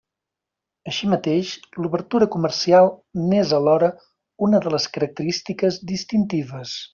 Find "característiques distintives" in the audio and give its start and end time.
4.97-6.75